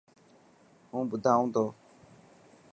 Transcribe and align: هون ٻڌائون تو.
هون 0.89 1.03
ٻڌائون 1.11 1.47
تو. 1.55 1.65